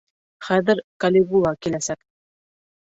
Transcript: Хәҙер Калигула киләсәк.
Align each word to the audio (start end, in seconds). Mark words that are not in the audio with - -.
Хәҙер 0.47 0.81
Калигула 1.05 1.55
киләсәк. 1.67 2.05